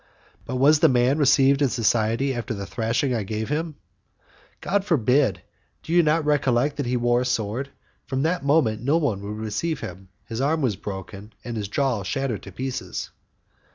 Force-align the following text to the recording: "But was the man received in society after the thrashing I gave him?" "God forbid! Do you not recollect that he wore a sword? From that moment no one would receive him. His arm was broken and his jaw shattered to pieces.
"But 0.45 0.55
was 0.55 0.79
the 0.79 0.89
man 0.89 1.19
received 1.19 1.61
in 1.61 1.69
society 1.69 2.33
after 2.33 2.55
the 2.55 2.65
thrashing 2.65 3.13
I 3.13 3.21
gave 3.21 3.49
him?" 3.49 3.75
"God 4.59 4.83
forbid! 4.83 5.43
Do 5.83 5.93
you 5.93 6.01
not 6.01 6.25
recollect 6.25 6.77
that 6.77 6.87
he 6.87 6.97
wore 6.97 7.21
a 7.21 7.25
sword? 7.25 7.69
From 8.07 8.23
that 8.23 8.43
moment 8.43 8.81
no 8.81 8.97
one 8.97 9.21
would 9.21 9.37
receive 9.37 9.81
him. 9.81 10.09
His 10.25 10.41
arm 10.41 10.63
was 10.63 10.75
broken 10.75 11.33
and 11.43 11.55
his 11.55 11.67
jaw 11.67 12.01
shattered 12.01 12.41
to 12.41 12.51
pieces. 12.51 13.11